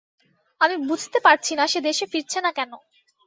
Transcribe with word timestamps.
আমি 0.61 0.75
বুঝতে 0.89 1.17
পারছি 1.19 1.51
না, 1.55 1.63
সে 1.67 1.79
দেশে 1.81 2.05
ফিরছে 2.11 2.39
না 2.41 2.51
কেন। 2.51 2.71